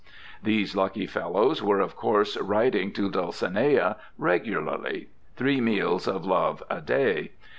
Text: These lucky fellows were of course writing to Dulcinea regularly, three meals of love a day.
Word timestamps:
These 0.41 0.75
lucky 0.75 1.05
fellows 1.05 1.61
were 1.61 1.79
of 1.79 1.95
course 1.95 2.35
writing 2.37 2.91
to 2.93 3.07
Dulcinea 3.11 3.97
regularly, 4.17 5.09
three 5.35 5.61
meals 5.61 6.07
of 6.07 6.25
love 6.25 6.63
a 6.71 6.81
day. 6.81 7.33